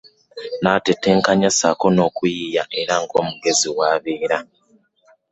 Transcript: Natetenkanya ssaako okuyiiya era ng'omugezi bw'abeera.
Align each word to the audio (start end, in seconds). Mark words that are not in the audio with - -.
Natetenkanya 0.63 1.49
ssaako 1.51 1.87
okuyiiya 2.07 2.63
era 2.81 2.95
ng'omugezi 3.03 3.67
bw'abeera. 3.75 4.39